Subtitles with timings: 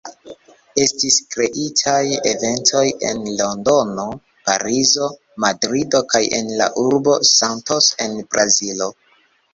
[0.83, 1.99] Estis kreitaj
[2.29, 4.07] eventoj en Londono,
[4.49, 5.11] Parizo,
[5.45, 8.91] Madrido kaj en la urbo Santos en Brazilo.